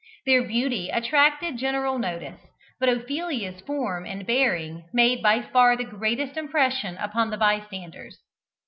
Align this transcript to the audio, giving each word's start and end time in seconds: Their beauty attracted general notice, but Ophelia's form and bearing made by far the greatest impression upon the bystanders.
Their 0.25 0.41
beauty 0.41 0.89
attracted 0.89 1.57
general 1.59 1.99
notice, 1.99 2.39
but 2.79 2.89
Ophelia's 2.89 3.61
form 3.61 4.03
and 4.03 4.25
bearing 4.25 4.87
made 4.91 5.21
by 5.21 5.43
far 5.43 5.77
the 5.77 5.83
greatest 5.83 6.35
impression 6.37 6.97
upon 6.97 7.29
the 7.29 7.37
bystanders. 7.37 8.17